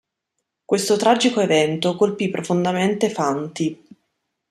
Questo 0.65 0.95
tragico 0.97 1.41
evento 1.41 1.95
colpì 1.95 2.31
profondamente 2.31 3.11
Fanti. 3.11 3.85